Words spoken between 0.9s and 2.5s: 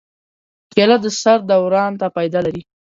د سر دوران ته فایده